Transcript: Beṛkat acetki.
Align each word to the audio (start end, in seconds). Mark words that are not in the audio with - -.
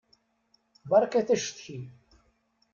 Beṛkat 0.89 1.27
acetki. 1.35 1.77